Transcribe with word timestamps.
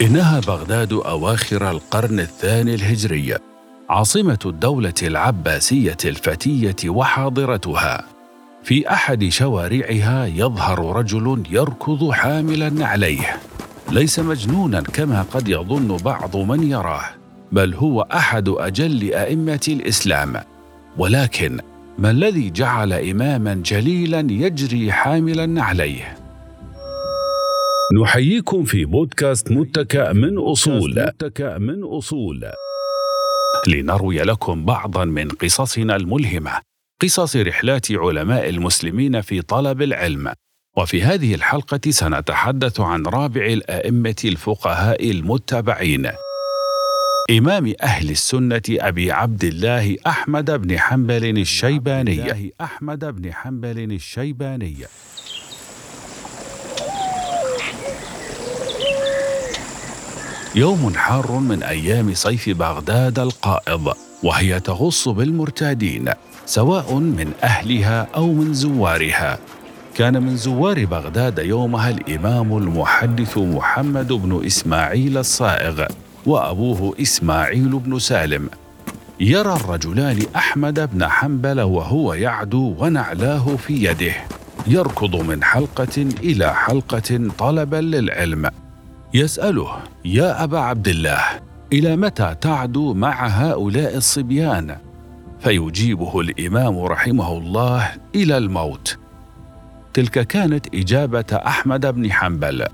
إنها 0.00 0.40
بغداد 0.40 0.92
أواخر 0.92 1.70
القرن 1.70 2.20
الثاني 2.20 2.74
الهجري 2.74 3.36
عاصمة 3.90 4.38
الدولة 4.46 4.94
العباسية 5.02 5.96
الفتية 6.04 6.76
وحاضرتها. 6.86 8.04
في 8.62 8.90
أحد 8.90 9.28
شوارعها 9.28 10.26
يظهر 10.26 10.96
رجل 10.96 11.42
يركض 11.50 12.10
حاملا 12.10 12.86
عليه. 12.86 13.36
ليس 13.90 14.18
مجنونا 14.18 14.80
كما 14.80 15.22
قد 15.22 15.48
يظن 15.48 15.96
بعض 15.96 16.36
من 16.36 16.70
يراه 16.70 17.04
بل 17.52 17.74
هو 17.74 18.00
أحد 18.00 18.48
أجل 18.48 19.14
أئمة 19.14 19.60
الإسلام. 19.68 20.36
ولكن 20.98 21.60
ما 21.98 22.10
الذي 22.10 22.50
جعل 22.50 22.92
إماما 22.92 23.54
جليلا 23.54 24.20
يجري 24.30 24.92
حاملا 24.92 25.62
عليه؟ 25.62 26.19
نحييكم 27.92 28.64
في 28.64 28.84
بودكاست 28.84 29.50
متكأ 29.50 30.12
من 30.12 30.38
أصول. 30.38 31.04
متكأ 31.06 31.58
من 31.58 31.84
أصول. 31.84 32.50
لنروي 33.68 34.18
لكم 34.18 34.64
بعضا 34.64 35.04
من 35.04 35.28
قصصنا 35.28 35.96
الملهمة 35.96 36.52
قصص 37.02 37.36
رحلات 37.36 37.92
علماء 37.92 38.48
المسلمين 38.48 39.20
في 39.20 39.42
طلب 39.42 39.82
العلم. 39.82 40.32
وفي 40.76 41.02
هذه 41.02 41.34
الحلقة 41.34 41.90
سنتحدث 41.90 42.80
عن 42.80 43.06
رابع 43.06 43.46
الأئمة 43.46 44.22
الفقهاء 44.24 45.10
المتبعين. 45.10 46.10
إمام 47.30 47.74
أهل 47.82 48.10
السنة 48.10 48.62
أبي 48.70 49.12
عبد 49.12 49.44
الله 49.44 49.96
أحمد 50.06 50.50
بن 50.50 50.78
حنبل 50.78 51.38
الشيباني 51.38 52.52
أحمد 52.60 53.04
بن 53.04 53.32
حنبل 53.32 53.92
الشيباني 53.92 54.76
يوم 60.54 60.92
حار 60.96 61.32
من 61.32 61.62
أيام 61.62 62.14
صيف 62.14 62.48
بغداد 62.48 63.18
القائض 63.18 63.92
وهي 64.22 64.60
تغص 64.60 65.08
بالمرتادين 65.08 66.10
سواء 66.46 66.94
من 66.94 67.32
أهلها 67.42 68.08
أو 68.14 68.32
من 68.32 68.54
زوارها. 68.54 69.38
كان 69.94 70.22
من 70.22 70.36
زوار 70.36 70.84
بغداد 70.84 71.38
يومها 71.38 71.90
الإمام 71.90 72.56
المحدث 72.56 73.38
محمد 73.38 74.12
بن 74.12 74.46
إسماعيل 74.46 75.18
الصائغ 75.18 75.86
وأبوه 76.26 76.94
إسماعيل 77.02 77.78
بن 77.78 77.98
سالم. 77.98 78.50
يرى 79.20 79.52
الرجلان 79.52 80.22
أحمد 80.36 80.90
بن 80.94 81.08
حنبل 81.08 81.60
وهو 81.60 82.14
يعدو 82.14 82.74
ونعلاه 82.78 83.56
في 83.56 83.84
يده. 83.84 84.14
يركض 84.66 85.16
من 85.16 85.44
حلقة 85.44 85.96
إلى 86.22 86.54
حلقة 86.54 87.28
طلبا 87.38 87.76
للعلم. 87.76 88.50
يسأله 89.14 89.68
يا 90.04 90.44
أبا 90.44 90.58
عبد 90.58 90.88
الله 90.88 91.20
إلى 91.72 91.96
متى 91.96 92.34
تعدو 92.40 92.94
مع 92.94 93.26
هؤلاء 93.26 93.96
الصبيان؟ 93.96 94.76
فيجيبه 95.40 96.20
الإمام 96.20 96.78
رحمه 96.78 97.38
الله 97.38 97.90
إلى 98.14 98.38
الموت. 98.38 98.98
تلك 99.94 100.26
كانت 100.26 100.74
إجابة 100.74 101.24
أحمد 101.32 101.86
بن 101.86 102.12
حنبل، 102.12 102.66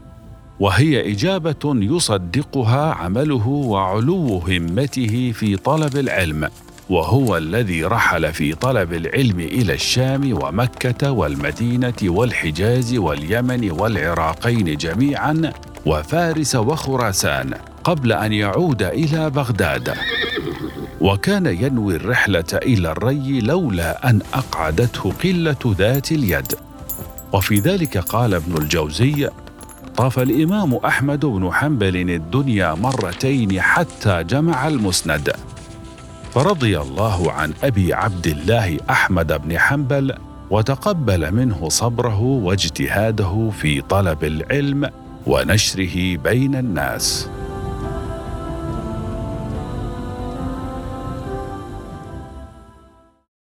وهي 0.60 1.12
إجابة 1.12 1.74
يصدقها 1.74 2.94
عمله 2.94 3.48
وعلو 3.48 4.38
همته 4.38 5.32
في 5.34 5.56
طلب 5.56 5.96
العلم، 5.96 6.48
وهو 6.90 7.36
الذي 7.36 7.84
رحل 7.84 8.32
في 8.32 8.54
طلب 8.54 8.92
العلم 8.92 9.40
إلى 9.40 9.74
الشام 9.74 10.42
ومكة 10.42 11.10
والمدينة 11.10 11.94
والحجاز 12.02 12.94
واليمن 12.94 13.70
والعراقين 13.70 14.76
جميعا 14.76 15.52
وفارس 15.86 16.56
وخراسان 16.56 17.54
قبل 17.84 18.12
أن 18.12 18.32
يعود 18.32 18.82
إلى 18.82 19.30
بغداد. 19.30 19.94
وكان 21.00 21.46
ينوي 21.46 21.96
الرحلة 21.96 22.44
إلى 22.52 22.90
الري 22.92 23.40
لولا 23.40 24.10
أن 24.10 24.20
أقعدته 24.34 25.12
قلة 25.24 25.74
ذات 25.78 26.12
اليد. 26.12 26.54
وفي 27.32 27.58
ذلك 27.58 27.98
قال 27.98 28.34
ابن 28.34 28.56
الجوزي 28.56 29.30
طاف 29.96 30.18
الإمام 30.18 30.74
أحمد 30.74 31.26
بن 31.26 31.52
حنبل 31.52 32.10
الدنيا 32.10 32.74
مرتين 32.74 33.60
حتى 33.60 34.24
جمع 34.24 34.68
المسند. 34.68 35.32
فرضي 36.34 36.78
الله 36.80 37.32
عن 37.32 37.52
أبي 37.64 37.94
عبد 37.94 38.26
الله 38.26 38.78
أحمد 38.90 39.42
بن 39.42 39.58
حنبل 39.58 40.14
وتقبل 40.50 41.34
منه 41.34 41.68
صبره 41.68 42.20
واجتهاده 42.20 43.50
في 43.60 43.80
طلب 43.80 44.24
العلم 44.24 44.90
ونشره 45.26 46.16
بين 46.16 46.54
الناس. 46.54 47.28